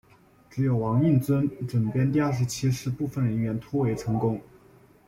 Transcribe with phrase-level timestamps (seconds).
[0.49, 4.41] 只有王应尊整编第二十七师部分人员突围成功。